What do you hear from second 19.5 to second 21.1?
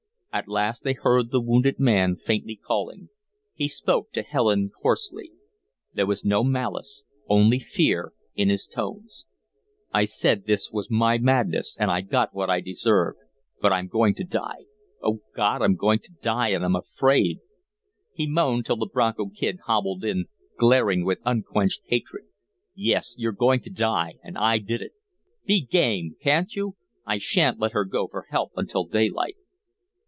hobbled in, glaring